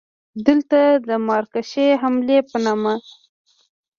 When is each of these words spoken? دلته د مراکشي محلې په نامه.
دلته 0.47 0.79
د 1.07 1.09
مراکشي 1.27 1.87
محلې 2.03 2.37
په 2.49 2.57
نامه. 2.65 2.93